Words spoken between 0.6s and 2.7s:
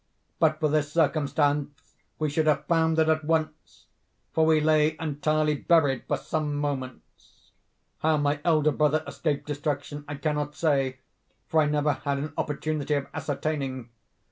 this circumstance we should have